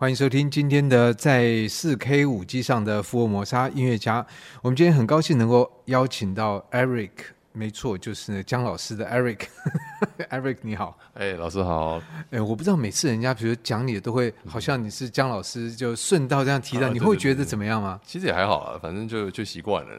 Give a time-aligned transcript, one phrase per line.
[0.00, 4.24] 欢迎收听今天的在四 K 五 G 上的福尔摩沙音乐家。
[4.62, 7.10] 我们今天很高兴能够邀请到 Eric，
[7.50, 9.40] 没错，就是姜老师的 Eric。
[10.30, 12.00] Eric 你好，哎，老师好。
[12.30, 18.00] 哎，我不知道每次人家比如讲你都会好像你是姜老师，就顺道这样提到，啊、你会觉得怎么样吗？
[18.06, 19.90] 其实也还好啊，反正就就习惯了。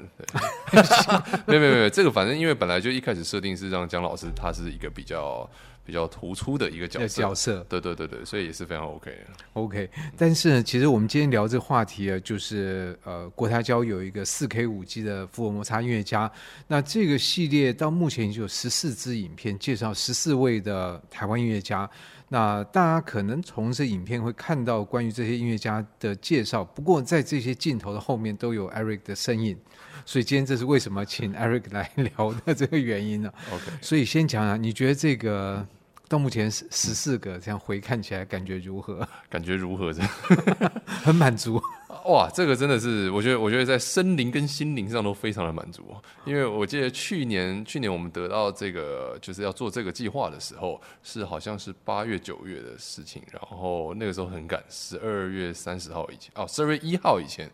[1.45, 5.49] 没有没有没有，这个反正因为本来就一开始设定是让姜老师他是一个比较。
[5.89, 9.43] 比较突出的一个角色，角色，对对对对，所以也是非常 OK 的。
[9.53, 16.31] OK，但是呢，其实我们今天聊这个话题啊，就是呃，国台交有一个四 K 五 G 的福尔摩沙音乐家。
[16.67, 21.89] 那这个系列到目前已经有十四支影片，介绍十四位的台湾音乐家。
[22.27, 29.57] 那大家可能从这影片会看到关于这些音乐家的介绍，不过在这些镜头的后面都有 Eric 的身影。
[30.05, 35.65] 所以今天这是为什么请 Eric 来聊的这个原因呢？OK，所以先讲讲，你觉得这个？
[36.09, 39.07] 到目前十十四个，这样回看起来感觉如何？
[39.29, 39.93] 感觉如何？
[39.93, 40.01] 这
[41.05, 41.61] 很满足
[42.05, 42.27] 哇！
[42.33, 45.95] 这个真的是，我觉得，我觉得在身灵跟心灵上都非常的满足。
[46.25, 57.47] 因为我记得去年，去年我们得到这个就是要做这个计划的时候，是好像是八月九月的事情，然后那个时候很赶，十二月三十号以前哦，十二月一号以前，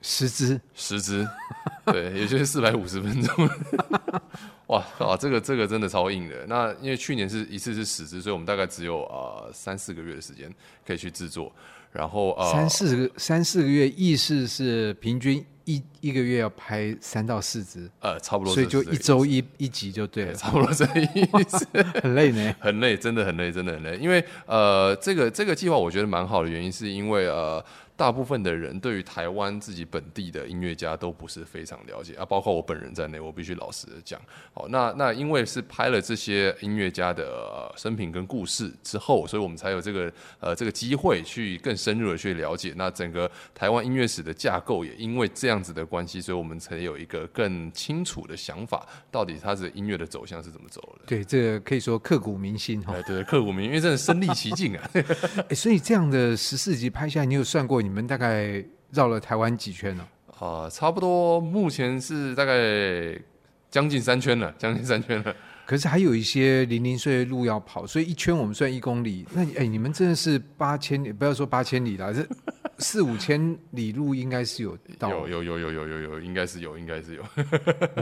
[0.00, 1.28] 十支，十支，
[1.84, 3.50] 对，也就是四百五十分钟。
[4.70, 6.46] 哇啊，这个这个真的超硬的。
[6.46, 10.48] 那因为去年是一次是十支，所以我们大概只有呃三四个月的时间
[10.86, 11.52] 可以去制作。
[11.90, 18.54] 然后呃三四个三四个月，意思是平均一一个月要拍三到四支，呃，差不多。
[18.54, 21.66] 所以就一周一一集就对了， 差不多这意思。
[22.00, 23.96] 很累呢， 很累，真的很累，真的很累。
[23.96, 27.64] 因为呃，这个这个计划我觉得蛮好的原因，是因为呃。
[27.96, 34.18] 大部分的人对于台湾自己本地的音乐家都不是非常了解啊，包括我本人在内，我必须老实的讲。
[34.60, 42.74] 好，那那因为是拍了这些音乐家的生平跟故事之后，所以我们才有这个呃这个机会去更深入的去了解。
[42.76, 51.06] 那整个台湾音乐史的架构也因为这样子的关系，所以我们才有一个更清楚的想法，到底它的音乐的走向是怎么走的。
[51.06, 52.94] 对，这个可以说刻骨铭心哈。
[53.06, 54.90] 对，刻骨铭心，因为真的身历其境啊。
[55.48, 57.90] 哎，所以这样的十四集拍下来，你有算过你？
[57.90, 58.62] 你们大概
[58.92, 60.06] 绕了台湾几圈呢？
[60.38, 62.54] 啊、呃，差不多，目前是大概
[63.70, 65.34] 将近三圈了， 将近三圈了。
[65.66, 69.24] 可是还有一些零零碎的路要跑，所以一圈我们算一公里。
[69.32, 72.26] 那哎，你们真的是八千里，不要说八千里了，这
[72.78, 75.10] 四五千里路应该是有到。
[75.10, 77.22] 有有有有有有有，应该是有，应该是有。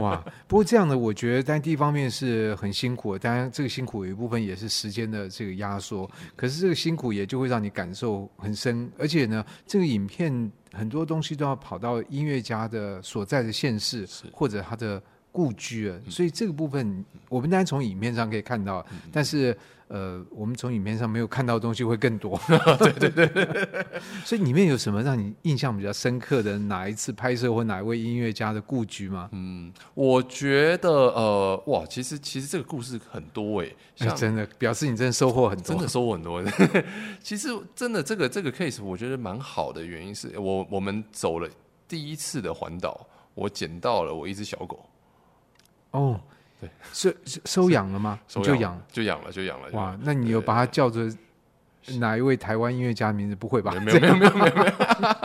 [0.01, 0.17] 哇！
[0.47, 6.09] 不过这样的，我觉得在第一方面是很辛苦的，当然这个辛苦有一部分也是时间的这个压缩。
[6.35, 14.99] 可是这个辛苦也就会让你感受很深，而且呢，这个影片很多东西都要跑到音乐家的所在的县市或者他的。
[15.31, 19.55] 故居啊，所以这个部分我们当然从影片上可以看到，但是
[19.87, 22.39] 呃，我们从影片上没有看到的东西会更多。
[22.77, 23.85] 对 对对，
[24.23, 29.29] 所以里面有什么让你印象比较深刻的哪一次拍摄或哪一位音乐家的故居吗？
[29.31, 36.43] 嗯，我觉得呃，哇，其实其实这个故事很多哎，像真的表示你真的收获很多，真的收获很多。
[37.23, 41.49] 其实真的这个这个 case 我觉得蛮好的，原因是我我们走了
[41.87, 44.85] 第一次的环岛，我捡到了我一只小狗。
[45.91, 46.19] 哦，
[46.59, 47.11] 对，收
[47.45, 48.19] 收养了吗？
[48.27, 49.69] 收养就养，就养了，就养了。
[49.71, 51.03] 哇，那你有把它叫做
[51.97, 53.35] 哪一位台湾音乐家的名字？
[53.35, 53.71] 不会吧？
[53.79, 54.73] 没有，没有，没有，没有，没有。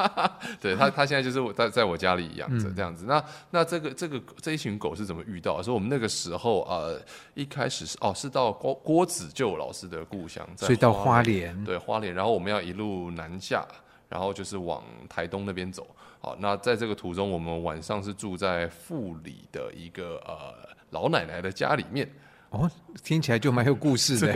[0.60, 3.04] 对他，他现在就是我在在我家里养着这样子。
[3.06, 5.62] 那那这个这个这一群狗是怎么遇到的？
[5.62, 7.00] 说我们那个时候呃，
[7.34, 13.66] 一开始是哦，是到郭郭子旧老师的故乡，所以到花莲，对花莲，然后我们要一路南下，
[14.08, 15.86] 然后就是往台东那边走。
[16.24, 20.54] 好，那在这个途中，我们晚上是住在富里的一个呃
[20.88, 22.10] 老奶奶的家里面。
[22.48, 22.70] 哦，
[23.02, 24.32] 听起来就蛮有故事的，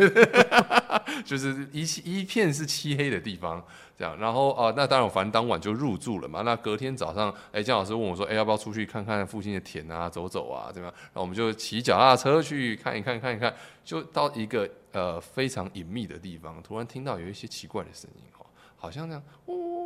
[1.25, 3.65] 就是一一片是漆黑的地方，
[3.97, 4.15] 这样。
[4.19, 6.43] 然后啊、呃，那当然，反正当晚就入住了嘛。
[6.43, 18.44] 那隔天早上，哎，江老师问我说：“哎，要不要出去看看附近的田啊，走走啊，怎么样？”然后我们就骑脚踏车去看一看，看一看，就到一个呃非常隐秘的地方，突然听到有一些奇怪的声音，哦，
[18.76, 19.78] 好像这样，哦。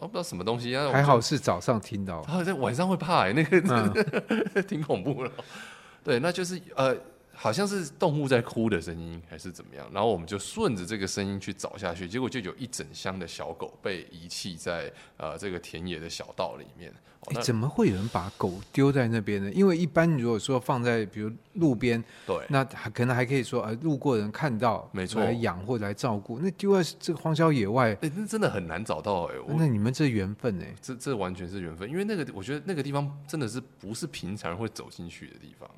[0.00, 5.30] 我不知道什么东西，还好是早上听到，然后在晚上会怕、欸，那个、嗯、 挺恐怖的。
[6.02, 6.96] 对，那就是呃。
[7.40, 9.88] 好像是动物在哭的声音，还是怎么样？
[9.92, 16.92] 然后我们就顺着这个声音去找下去，结果就有一整箱的小狗被遗弃在呃这个田野的小道里面。
[17.34, 19.50] 欸、怎么会有人把狗丢在那边呢？
[19.52, 26.38] 因为一般如果说放在比如路边，对，那还可能还可以说呃路过人看到，没错，来养或者来照顾。
[26.38, 29.54] 那丢在这个荒郊野外，哎、欸，那真的很难找到哎、欸。
[29.58, 35.68] 那你们这缘分哎，这这完全是缘分，因为那个我觉得那个地方真的是不是平常人会走进去的地方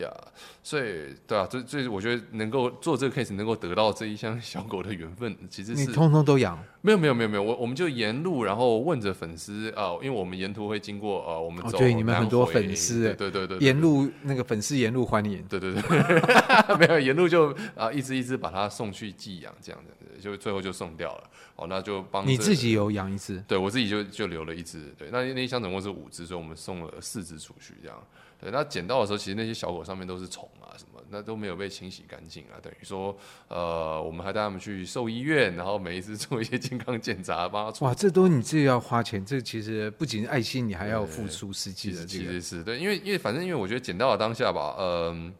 [0.00, 0.28] 呀，yeah,
[0.62, 0.88] 所以。
[0.88, 6.58] 对对啊，这这我觉得能够做这个 case，能够得到这一箱 小狗的缘分，其实是你通通都养？
[6.80, 15.82] 没有没有没有没有，我我们就沿路，然后问着粉丝啊、呃，因为我们沿途会经过呃，我们走、哦、对你们很多粉丝，对对对，对，沿路那个粉丝沿路欢迎，对对对，
[16.78, 21.24] 没有沿路就啊、呃、一只一只把它送去寄养，这样子，就最后就送掉了。
[21.56, 23.42] 哦，那就帮你自己有养一只？
[23.48, 27.98] 对我自己就就留了一只，对，那那一箱总共是五只，所以我们送了四只出去，这样。
[28.40, 32.54] 对，那捡到的时候，其实那些小狗上面都是虫啊什么，那都没有被清洗干净啊。
[32.62, 33.16] 等于说，
[33.48, 37.84] 呃，我们还带他们去兽医院，然后每一次做一些健康检查，帮他。
[37.84, 42.06] 哇，这都你自己要花钱，这其实不仅爱心，你还要付出实际的、这个。
[42.06, 45.32] 其实是对，因为因为反正因为我觉得捡到的当下吧，嗯、呃，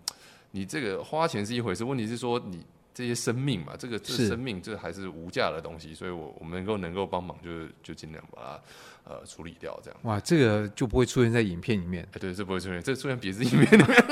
[0.50, 8.60] 你这个花钱是一回事，问题是说你这些生命嘛，这个这生命这还是无价的东西，所以我我们能够能够帮忙就，就就尽量把它。
[9.10, 9.98] 呃，处理掉这样。
[10.02, 12.06] 哇，这个就不会出现在影片里面。
[12.12, 14.04] 欸、对，这不会出现，这出现别的影片里面。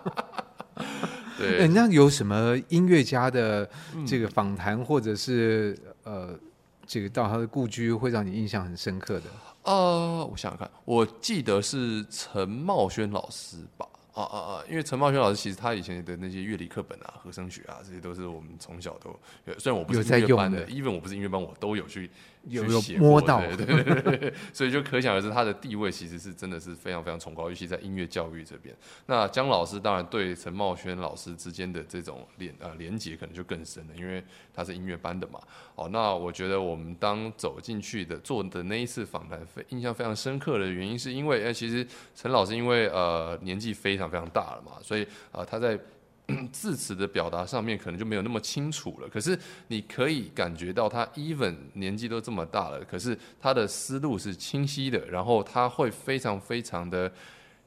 [1.36, 3.68] 对、欸，那有什么音乐家的
[4.06, 6.40] 这个访谈，或者是、嗯、呃，
[6.86, 9.24] 这个到他的故居，会让你印象很深刻的？
[9.64, 13.86] 呃，我想想看，我记得是陈茂轩老师吧。
[14.14, 14.64] 啊啊啊！
[14.70, 19.14] 因为陈茂轩老师其实他以前的那些乐理课本啊、和声学啊，这些都是我们从小都，
[19.58, 22.08] 虽然我不是音乐班的，even 我不是音乐班，我都有去。
[22.48, 28.74] 有有摸到，对对对，对，所以就可想而知，他的地位其实是真的是非常非常崇高，尤其在音乐教育这边。
[29.06, 35.40] 那姜老师当然对陈茂轩老师之间的这种连呃连结可能就更深了，因为他是音乐班的嘛。
[35.74, 45.78] 哦，那我觉得我们当走进去的做的那一次访谈，非印象非常深刻的原因，是因为呃其实陈老师因为呃年纪非常非常大了嘛，所以呃他在。
[46.50, 49.38] 字词的表达上面可能就没有那么清楚了，可是
[49.68, 57.12] 你可以感觉到他 even 年纪都这么大了，可是他的思路是清晰的，然后他会非常非常的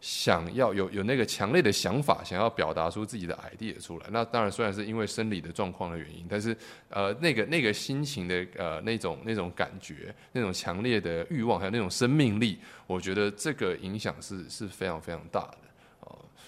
[0.01, 4.07] 想要有有那个强烈的想法，想要表达出自己的 idea 出来。
[4.11, 6.57] 那当然虽然是因为生理的状况的原因，但是
[6.89, 12.57] 呃那个那个心情的呃那种那种感觉，那种强烈的欲望，还有那种生命力，
[12.87, 15.57] 我觉得这个影响是是非常非常大的。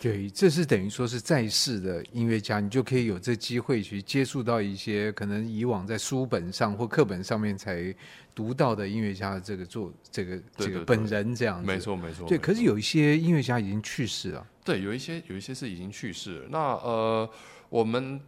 [0.01, 7.93] 对，这是等于说是在世的音乐家，你就可以有这机会去接触到一些可能以往在书本上或课本上面才
[8.33, 11.67] 读到的音乐家的这个做这个这个本人这样子。
[11.67, 12.25] 没错没错。
[12.27, 14.47] 对，可是有一些音乐家已经去世了。
[14.63, 16.47] 对，有一些有一些是已经去世了。
[16.49, 17.29] 那呃，
[17.69, 18.19] 我们。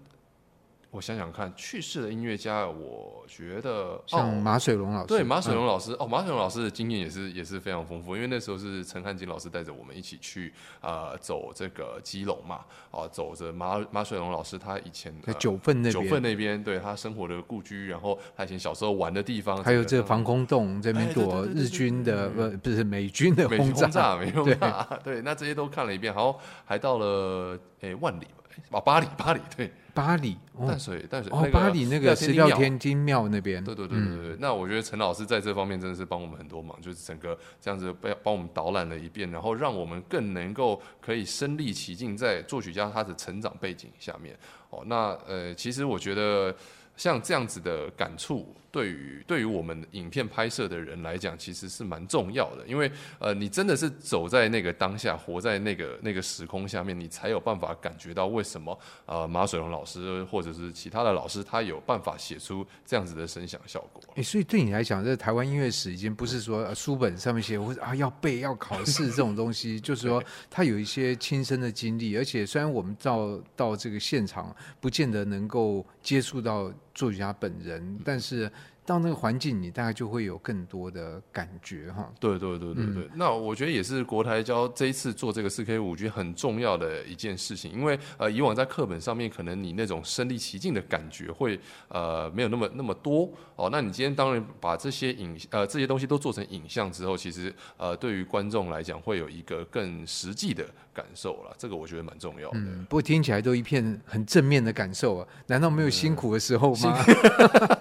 [0.92, 28.26] 我想想看，去世的音乐家，我觉得像马水龙老师，对马水龙老师，哦，马水龙老师的经验也是也是非常丰富，因为那时候是陈汉金老师带着我们一起去啊、呃、走这个基隆嘛，啊走着马马水龙老师他以前在九份那边，九份那边对他生活的故居，然后他以前小时候玩的地方，还有这个防空洞这边躲日军的不不是美军的轰炸，没有炸，对，那这些都看了一遍，然后还到了诶万里
[28.70, 29.72] 吧，啊巴黎巴黎对。
[29.94, 33.64] 八里淡水淡水哦，巴黎那个是廖天金庙那边。
[33.64, 44.38] 对对对对对，嗯、那我觉得陈老师在这方面真的是帮我们很多忙，就是整个这样子帮帮我们导览了一遍，然后让我们更能够可以身历其境在作曲家他的成长背景下面。
[44.70, 46.56] 哦，那呃，其实我觉得
[46.96, 48.56] 像这样子的感触。
[48.72, 52.90] 对于对于我们影片拍摄的人来讲，其实是蛮重要的，因为
[53.20, 64.02] 呃，你真的是走在那个当下，活在那个那个时空下面，你才有办法感觉到为什么呃马水龙老师或者是其他的老师，他有办法写出这样子的声响效果。
[64.16, 78.52] 哎，所以对你来讲，这台湾音乐史已经不是说书本上面写或者啊要背要考试这种东西， 就是说他有一些亲身的经历，而且虽然我们到到这个现场，不见得能够接触到作曲家本人，但是。
[78.86, 82.12] 到那个环境，你大概就会有更多的感觉哈。
[82.20, 91.60] 对对对对对，嗯、那我觉得也是国台交这一次做这个四 K 五 G 很重要的一件事情，因为呃以往在课本上面，可能你那种身临其境的感觉会
[91.90, 93.70] 呃没有那么那么多哦。
[93.72, 101.56] 那你今天当然把这些影呃这些东西都做成影像之后，其实呃对于观众来讲会有一个更实际的感受了。
[101.56, 102.58] 这个我觉得蛮重要的。
[102.58, 106.98] 嗯，不过听起来都一片很正面的感受啊，难道没有辛苦的时候吗？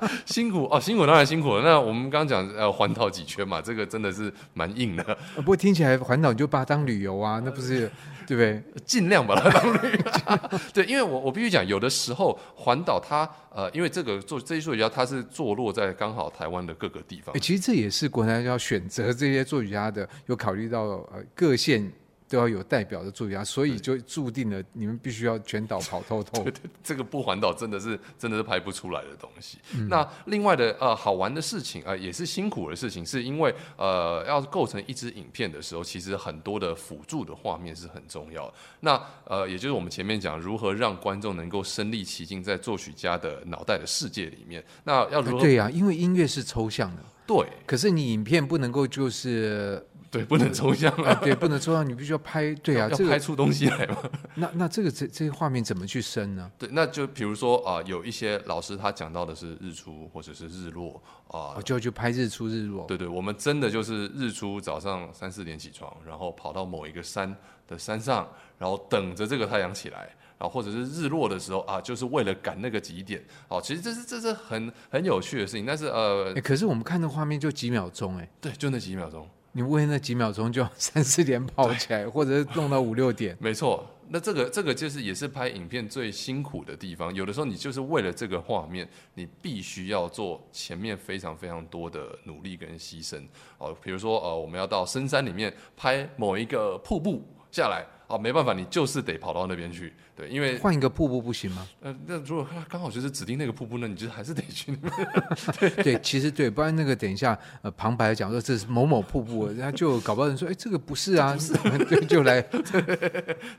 [0.02, 0.78] 嗯、辛苦哦。
[0.89, 1.62] 辛苦当然辛苦了。
[1.62, 5.16] 那我们刚刚讲呃环岛几圈嘛，这个真的是蛮硬的。
[5.36, 7.90] 不过听起来环岛你就把它当旅游啊，那不是
[8.26, 8.62] 对不对？
[8.84, 10.60] 尽量把它当旅游。
[10.72, 17.34] 对，因为我我必须讲，有的时候环岛它呃，因为这个做这些作曲家，他是坐落在刚好台湾的各个地方。
[17.40, 21.90] 其实这也是国台交选择这些作曲家的，有考虑到呃各县
[22.30, 26.42] 都要有代表的作曲家，所以就注定了你们必须要全岛跑透透。
[26.44, 29.58] 对对，这个不环岛真的是真的是拍不出来的东西。
[29.74, 38.54] 嗯、那另外的呃好玩的事情啊、呃，也是辛苦的事情，是因为呃要构成一支影片的时候，其实很多的辅助的画面是很重要的。
[38.78, 44.64] 那呃也就是我们前面讲如何让观众能够身历其境在作曲家的脑袋的世界里面。
[44.84, 45.40] 那要如何？
[45.42, 47.02] 对呀、啊，因为音乐是抽象的。
[47.26, 53.96] 对，可是你影片不能够就是 对，不能抽象啊，对，不能抽象，你必须要拍，对啊，要拍出东西来嘛。
[54.34, 56.50] 那那这个这这些画面怎么去生呢？
[56.58, 62.84] 对，那就比如说啊、呃，有一些老师他讲到的是日出或者是日落啊，呃、就要去拍日出日落。
[62.86, 67.32] 对对，我们真的就是日出早上三四点起床，然后跑到某一个山
[67.68, 70.10] 的山上，然后等着这个太阳起来。
[70.40, 73.22] 啊，或者是日落的时候啊，就是为了赶那个几点。
[73.48, 75.66] 哦，其实这是这是很很有趣的事情。
[75.66, 79.28] 但是呃，欸、可是我们看的画面就几秒钟，哎，对，就那几秒钟。
[79.52, 83.36] 你为那几秒钟就 三四点跑起来，或者是弄到五六点。
[83.40, 87.14] 没错，那这个这个就是也是拍影片最辛苦的地方。
[87.14, 93.20] 有的时候你就是为了这个画面，你必须要做前面非常非常多的努力跟牺牲。
[93.58, 97.84] 哦，比如说呃，我们要到深山里面拍某一个瀑布下来。
[98.10, 101.64] 哦，没办法，你就是得跑到那边去，对，因为换一个瀑布不行吗？
[101.80, 105.08] 呃，那如果刚好就是指定那个瀑布，那你就还是得去那边。
[105.60, 111.52] 对 对，其实对，不然那个等一下，呃，旁白讲说这是某某瀑布， 人家就搞不好人说，哎，这个不是啊，是
[111.88, 112.44] 对，就来，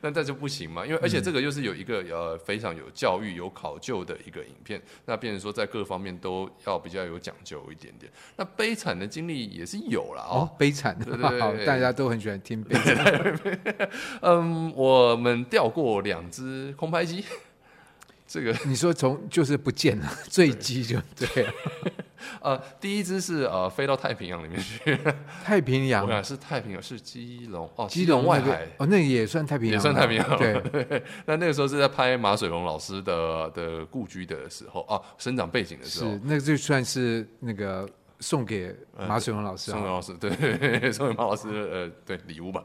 [0.01, 8.11] 那那就不行嘛，因为而且这个又是有一个呃非常有教育、有考究的一个影片，那变成说在各方面都要比较有讲究一点点。
[8.35, 13.39] 那悲惨的经历也是有了哦，悲惨的，对对对，大家都很喜欢听悲惨。
[14.19, 14.40] 呃。
[14.41, 17.23] 嗯，我们调过两只空拍机，
[18.27, 18.55] 这个。
[18.65, 21.53] 你说从就是不见了， 坠机就对了。
[22.39, 24.97] 呃，第一只是呃飞到太平洋里面去，
[25.43, 28.67] 太平洋，我是太平洋，是基隆哦，基隆外海。
[28.77, 30.37] 哦，那也算太平洋，也算太平洋。
[30.37, 37.87] 对，那那个时候是在拍马水龙老师的的故居的时候啊，生长背景的时候，是那就算是那个。
[38.21, 38.73] 送给
[39.07, 42.63] 马水龙老师，送给老师，对， 送给马老师，呃，对，礼物吧。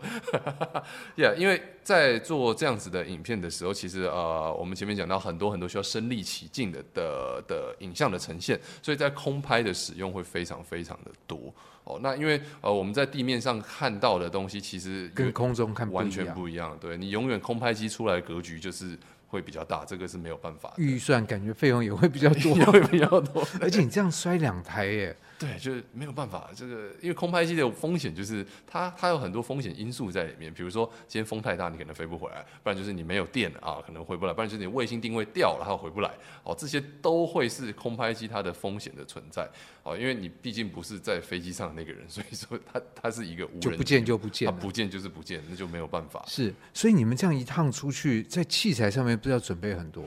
[1.16, 11.52] Yeah，因为在做这样子的影片的时候，其实呃，我们前面讲到很多很多需要身临其境的的的影像的呈现，所以在空拍的使用会非常非常的多。
[11.84, 16.76] 哦，那因为呃，我们在地面上看到的东西，其实跟空中看完全不一样。
[16.78, 18.98] 对，你永远空拍机出来的格局就是。
[19.28, 20.72] 会比较大，这个是没有办法。
[20.76, 23.46] 预算感觉费用也会比较多， 会比较多。
[23.60, 26.50] 而且你这样摔两台耶，对，就是没有办法。
[26.54, 36.10] 这个因为空拍机的风险就是它它有很多风险因素在里面，比如说今天风太大，你可能飞不回来；不然就是你没有电啊，可能回不来；不然就是你卫星定位掉了，它回不来。
[36.44, 39.48] 哦，这些都会是空拍机它的风险的存在。
[39.82, 46.24] 哦，因为你毕竟不是在飞机上的那个人，所以说它它是一个无人，就不见就不见，它不见就是不见，那就没有办法。
[46.28, 49.16] 是，所以你们这样一趟出去，在器材上面。
[49.16, 50.04] 不是要准备很多，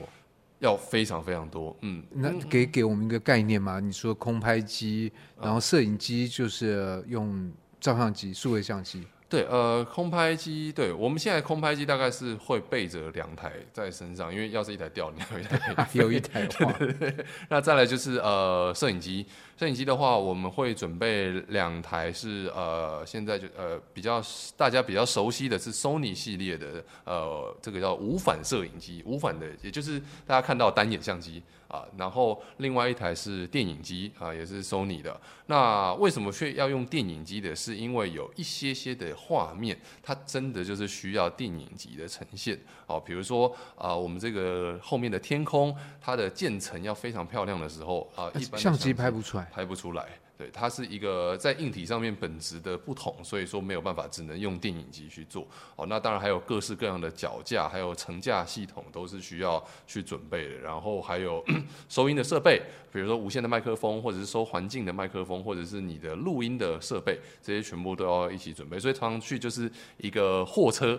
[0.60, 1.76] 要非常非常多。
[1.82, 3.80] 嗯，那给给我们一个概念嘛？
[3.80, 9.04] 你说空拍机，然后摄影机就是用照相机、数位相机。
[9.30, 15.38] 对，呃，空拍机，对，我们现在空拍机大概是会备着两台在身上，因为要是一台掉，你还
[15.94, 16.72] 有一台， 有一台话。
[16.72, 19.24] 对对对，那再来就是呃，摄影机。
[19.56, 24.20] 摄影机的话，我们会准备两台是，是呃，现在就呃比较
[24.56, 31.86] 大家比较熟悉的是 Sony 系列的，呃，这个叫无反摄影机，无反的，也就是大家看到单眼相机啊。
[31.96, 35.18] 然后另外一台是电影机啊，也是 Sony 的。
[35.46, 37.56] 那为什么却要用电影机的？
[37.56, 43.00] 是因为有一些些的画面，它真的就是需要电影级的呈现哦。
[43.00, 49.44] 比如说啊，我们这个后面的天空，它的渐层要非常漂亮的时候啊，一般相机拍不出来。
[49.52, 50.06] 拍不出来，
[50.40, 55.46] 对，它是一个在硬体上面本质的不同，所以说没有办法，只能用电影机去做。
[55.76, 60.54] 哦，那当然还有各式各样的脚架，还有层架系统都是需要去准备的。
[60.54, 61.44] 然后还有
[61.90, 68.78] 收音的设备，比如说无线的麦克风，或者是收环境的麦克风，或者是你的录音的设备，这些全部都要一起准备。
[68.78, 70.98] 所以常常去就是一个货车，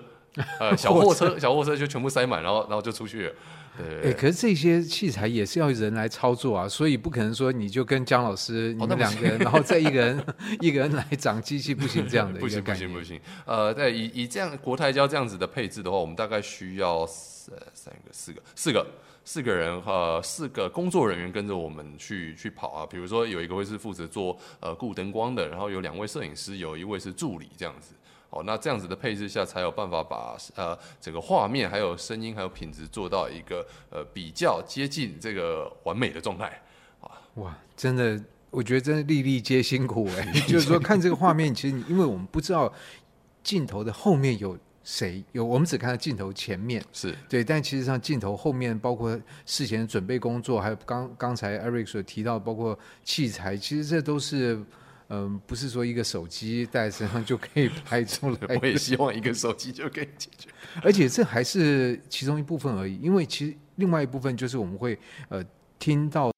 [0.60, 3.34] 呃， 小货车，小货车就全部塞满，然后然后就出去了。
[3.80, 10.26] 哎、欸，可是这些器材也是要人来操作啊，所以不可能说你就跟姜老师你们两个人， 然后再一个人
[10.60, 12.38] 一个人来长机器，不行这样的。
[12.42, 13.20] 不行不行不行。
[13.46, 18.86] 呃，对，以以这样国台交这样子的配置的话，我们大概需要三三个四个四个
[19.24, 22.86] 四个人呃四个工作人员跟着我们去去跑啊。
[22.86, 27.94] 比如说有一个会是负责做呃顾灯光的，然后有两位摄影师，有一位是助理这样子。
[28.32, 36.62] 哦，那这样子的配置下，才有办法把呃整个画面、还有声音、还有品质做到一个呃比较接近这个完美的状态。
[37.02, 38.18] 啊，哇，真的，
[38.50, 40.32] 我觉得真的粒粒皆辛苦哎。
[40.48, 42.74] 就是说，看这个画面，其实因为我们不知道
[43.44, 54.64] 镜头的后面有谁，有我们只看到镜头前面是对，但其实上镜头后面包括事前准备工作，还有刚刚才 Eric 所提到，包括器材，其实这都是
[55.14, 58.38] 嗯，不是说一个手机带在身上就可以拍出来。
[58.62, 60.48] 我也希望一个手机就可以解决，
[60.82, 65.44] 而且这还是其中一部分而已，因为其实另外一部分就是我们会呃
[65.78, 66.32] 听到。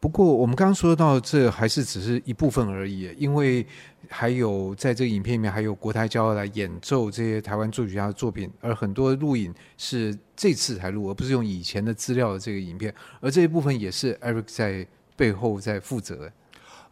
[0.00, 3.66] 不过，我们刚刚说到这还是只是一部分而已，因为
[4.10, 16.30] 还有在这个影片里面还有国台交来演奏这些台湾作曲家的作品，而很多录影是这次才录，而不是用以前的资料的这个影片，而这一部分也是 Eric 在背后在负责。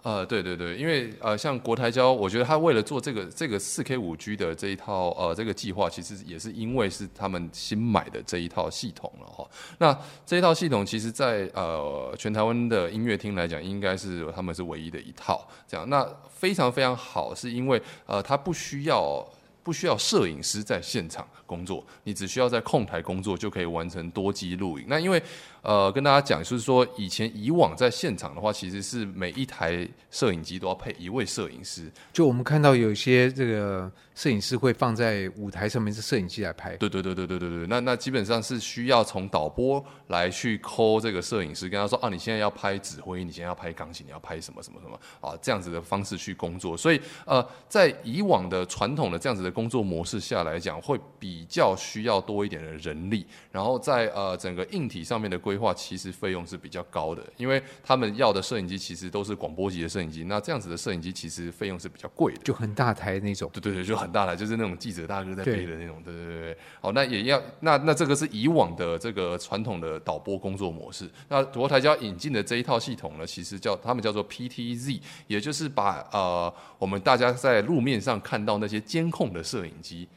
[0.02, 9.48] 呃，对对对，因为呃，像国台交，我觉得他为了做这个这个四 K 五 G 的这一套呃这个计划，其实也是因为是他们新买的这一套系统了哈。
[9.78, 15.88] 那这一套系统，其实在呃全台湾的音乐厅来讲，应该是他们是唯一的一套这样。
[15.88, 19.24] 那非常非常好，是因为呃，它不需要。
[19.64, 24.86] 不需要摄影师在现场工作，你只需要在控台工作就可以完成多机录影。
[24.88, 25.22] 那因为
[25.62, 31.90] 呃，跟大家讲，就是说以前以往在现场的话，其实是每一台摄影机都要配一位摄影师。
[32.12, 36.76] 就我们看到有些这个摄影师会放在舞台上面，是摄影机来拍。
[36.76, 37.66] 对对对对对对对。
[37.68, 46.76] 那那基本上是需要从导播来去 call 这个摄影师，跟他说啊，你现在要拍指挥，你现在要拍钢琴，你要拍什么什么什么啊，这样子的方式去工作。
[46.76, 66.56] 所以呃，在以往的传统的这样子的工作模式下来讲，会比较需要多一点的人力，然后在呃整个硬体上面的规划，其实费用是比较高的，因为他们要的摄影机其实都是广播级的摄影机，那这样子的摄影机其实费用是比较贵的，就很大台那种，对对对，就很大台，就是那种记者大哥在背的那种，对对对对。
[66.80, 79.72] 好，那也要那那这个是以往的这个传统的导播工作模式，那国台交引进的这一套系统呢，其实叫他们叫做 PTZ，也就是把呃我们大家在路面上看到那些监控的摄影。
[79.82, 80.08] 机。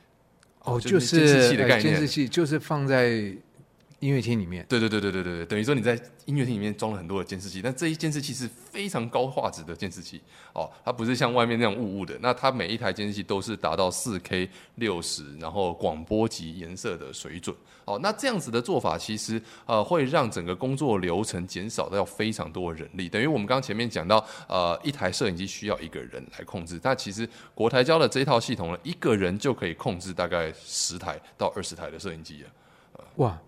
[0.62, 3.36] 哦，就是监视器的概念，监视器就是放在
[4.06, 4.64] 音乐厅里面。
[4.70, 10.22] 对对对对对对对，等于说你在音乐厅里面装了很多的监视器，但这一监视器是非常高画质的监视器
[10.54, 12.16] 哦，它不是像外面那样雾雾的。
[12.22, 17.56] 那它每一台监视器都是达到四 K 六十，然后广播级颜色的水准。
[17.86, 23.10] 哦，那这样子的做法其实呃会让整个工作流程减少掉非常多的人力。
[23.10, 32.50] 等于我们刚刚前面讲到，呃，一台摄影机需要一个人来控制，但其实国台交的这一套系统呢，一个人就可以控制大概十台到二十台的摄影机了。
[32.94, 33.40] 呃、哇！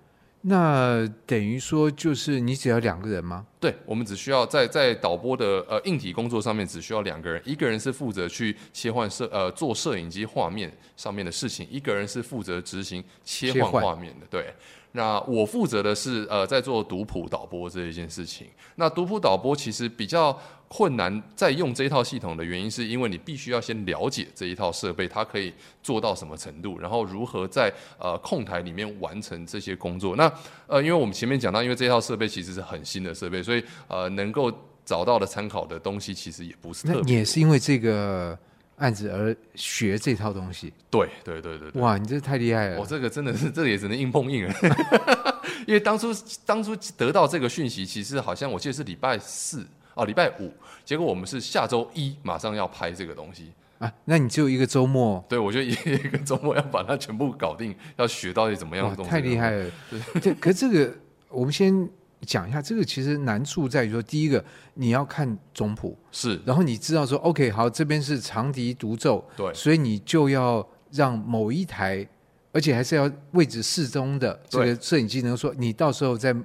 [0.50, 3.46] 那等于说，就是你只要两个人吗？
[3.60, 14.26] 对，我们只需要在在导播的呃硬体工作上面只需要两个人，一个人是负责去切换摄呃做摄影机画面上面的事情，一个人是负责执行切换画面的。
[14.30, 14.54] 对，
[14.92, 18.48] 那我负责的是呃在做读谱导播这一件事情。
[18.76, 20.38] 那读谱导播其实比较。
[20.70, 30.18] 困难在用这一套系统的原因，是因为你必须要先了解这一套设备，它可以做到什么程度，然后如何在呃控台里面完成这些工作。
[30.18, 30.30] 那
[30.68, 34.52] 呃，因为我们前面讲到，因为这套设备其实是很新的设备，所以呃，能够
[34.84, 37.02] 找到的参考的东西其实也不是特别。
[37.02, 38.38] 那也是因为这个
[38.78, 40.74] 案子而学这套东西？
[40.90, 41.82] 对对对对对。
[41.82, 42.80] 哇，你这太厉害了！
[42.80, 44.54] 我这个真的是， 这个也只能硬碰硬了。
[45.68, 46.14] 因为当初
[46.46, 49.66] 当初得到这个讯息，其实好像我记得是礼拜四。
[49.96, 50.54] 哦，礼拜五，
[50.86, 53.92] 结果我们是下周一马上要拍这个东西啊。
[54.06, 55.26] 那你只有一个周末？
[55.28, 59.10] 对，我就一个周末要把它全部搞定，要学到底怎么样的东西。
[59.10, 59.72] 太厉害了！
[60.22, 60.96] 对， 可是这个
[61.30, 61.90] 我们先
[62.22, 72.08] 讲一下，这个其实难处在于说，第一个你要看总谱是，然后你知道说，OK，好，这边是长笛独奏，对，所以你就要让某一台，
[72.52, 76.36] 而且还是要位置适中的这个摄影机，能说你到时候在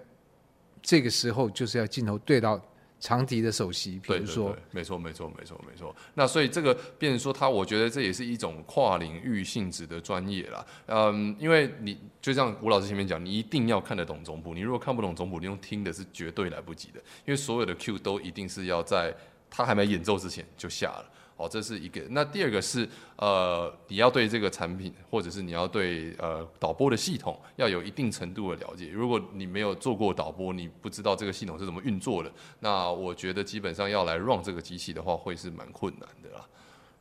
[0.81, 2.61] 这个时候就是要镜头对到。
[3.03, 5.93] 长笛的首席，比如说，没错，没错，没错，没错。
[6.15, 10.65] 那所以这个变成说，他我觉得这也是一种跨领域性质的专业啦。
[10.87, 14.55] 嗯，因为你就像吴老师前面讲，你一定要看得懂总谱。
[14.55, 19.13] 你如果看不懂总谱，你用听的是绝对来不及的，因为所有的 Q 都一定是要在
[19.51, 21.11] 他还没演奏之前就下了。
[21.43, 22.01] 哦，这是一个。
[22.11, 28.89] 那第二个是，呃，你要对这个产品，或者是你要对呃导播的系统要有一定程度的了解。
[28.89, 36.47] 如果你没有做过导播，你不知道这个系统是怎么运作的，那我觉得基本上要来 run 这个机器的话，会是蛮困难的啦。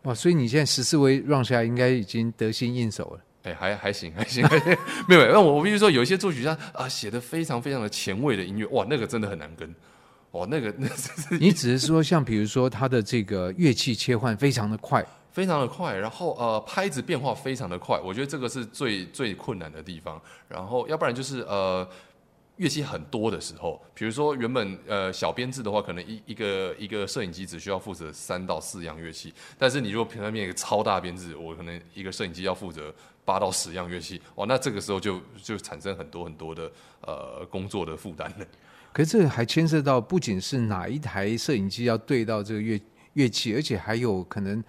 [0.04, 3.22] 哇，所以你现在十四位 run 下来，应该已经得心应手了。
[3.44, 4.78] 哎，还还行，还行，还行
[5.08, 5.26] 没有。
[5.32, 9.74] 那我我比如说，有一些作曲家啊，写的非常非常的前卫的音乐，哇，那个真的很难跟。
[10.32, 20.22] 哦，那个那是你只是说，像比如说它的这个乐器切换非常的快，非常的快，然后呃拍子变化非常的快，我觉得这个是最最困难的地方。
[20.48, 21.86] 然后要不然就是呃
[22.56, 32.94] 乐器很多的时候，比如说原本呃小编制的话，可能一一个一个摄影机只需要负责三到四样乐器，但是你如果平常面一个超大编制，我可能一个摄影机要负责
[33.26, 38.46] 八到十样乐器，哦，那这个时候就就产生很多很多的呃工作的负担了。
[38.94, 42.82] 可是这还牵涉到不仅是哪一台摄影机要对到这个乐
[43.14, 44.64] 乐器，而且还有可能，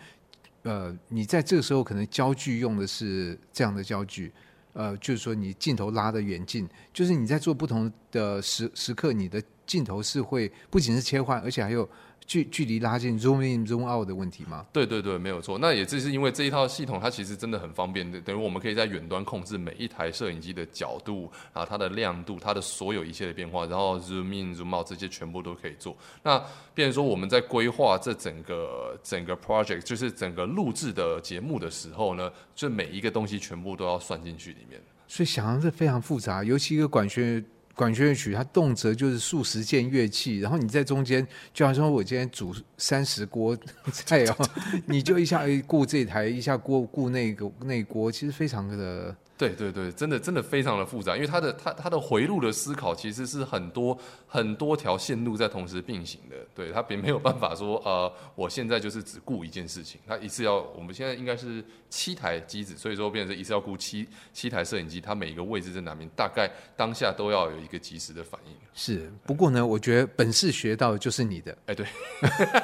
[0.62, 4.32] 呃，你在这个时候可能焦距用的是这样的焦距，
[4.72, 11.88] 呃，就是说你镜头拉的远近，就是你在做不同的时时刻，你的镜头是会不仅是切换，而且还有。
[12.26, 14.64] 距距离拉近，zoom in zoom out 的问题吗？
[14.72, 15.58] 对对对，没有错。
[15.58, 25.96] 那也正是因为这一套系统，它其实真的很方便的，等于我们可以在远端控制每一台摄影机的角度，然后它的亮度，它的所有一切的变化，然后 zoom in zoom out 这些全部都可以做。
[26.22, 26.42] 那
[26.74, 34.80] 变成说我们在规划这整个整个 project，就是整个录制的节目的时候呢，就每一个东西全部都要算进去里面。
[35.08, 37.44] 所以想象是非常复杂，尤其一个管弦。
[37.74, 43.56] 管弦乐曲，它动辄就是数十件乐器，然后你在中间，就好像我今天煮三十锅
[43.92, 44.48] 菜哦，
[44.86, 49.16] 你就一下顾这台，一下锅顾那个那锅，其实非常的。
[49.48, 68.52] 对对对，真的真的非常的复杂，因为它的它它的回路的思考其实是很多很多条线路在同时并行的，对，它并没有办法说呃，我现在就是只顾一件事情，它一次要我们现在应该是七台机子，所以说变成一次要顾七七台摄影机，它每一个位置在哪边，大概当下都要有一个及时的反应。
[68.74, 71.84] 是，不过呢，我觉得本事学到的就是你的，哎对，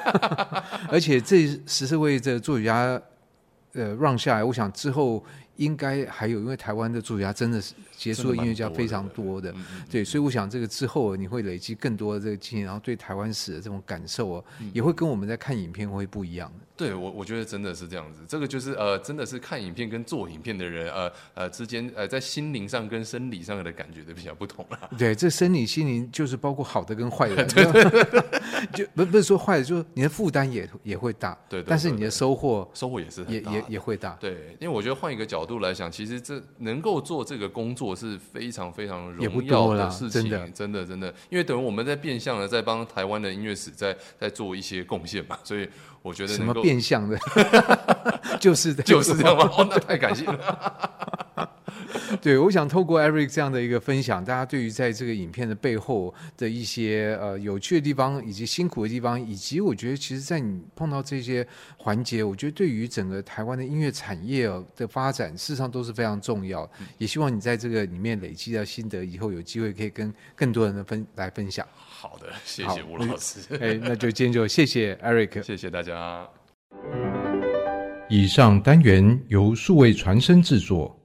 [0.88, 3.00] 而且这十四位这作曲家
[3.72, 5.24] 呃 run 下来，我想之后。
[5.58, 9.54] 应该还有，因为台湾的作曲家真的是杰出的音乐家非常多的，
[9.90, 16.66] 对，所以我想这个之后你会累积更多的这个经验，然后对台湾史的这种感受哦，也会跟我们在看影片会不一样的。
[16.78, 18.20] 对我，我觉得真的是这样子。
[18.28, 24.88] 这个就是呃，真的是看影片跟做影片的人，呃呃之间，呃在心灵上跟生理上的感觉都比较不同了。
[24.96, 28.22] 对，这生理心灵就是包括好的跟坏的， 对对对
[28.72, 34.16] 就不不是说坏的，就是你的负担也也会大，对，对，对，对，但是你的收获收获也是也也也会大。
[34.20, 45.68] 对，因为我觉得换一个角度来想，其实这能够做这个工作是非常非常荣耀的事情，真的真的真的，因为等于我们在变相的在帮台湾的音乐史在在做一些贡献嘛，所以。
[46.02, 47.18] 我觉得什么变相的，
[48.40, 49.50] 就 是就是这样吗？
[49.56, 51.50] 哦， 那太感谢了。
[52.22, 66.68] 对，我想透过 Eric 这样的一个分享，大家对于在这个影片的背后的一些呃有趣的地方，以及辛苦的地方，以及我觉得其实，在你碰到这些环节，我觉得对于整个台湾的音乐产业的发展，事实上都是非常重要。
[66.96, 71.66] 也希望你在这个里面累积到心得，以后有机会可以跟更多人的分来分享。
[72.00, 73.40] 好的， 谢谢吴老师。
[73.60, 76.28] 哎，那就今天就谢谢 Eric，谢谢大家。
[78.08, 80.97] 以上单元由数位传声制作。